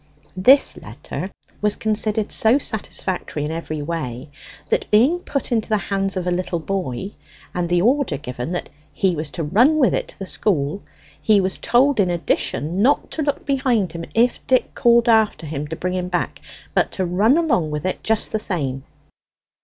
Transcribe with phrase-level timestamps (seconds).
[0.35, 1.29] This letter
[1.61, 4.31] was considered so satisfactory in every way
[4.69, 7.11] that, being put into the hands of a little boy,
[7.53, 10.81] and the order given that he was to run with it to the school,
[11.21, 15.67] he was told in addition not to look behind him if Dick called after him
[15.67, 16.41] to bring it back,
[16.73, 18.83] but to run along with it just the same.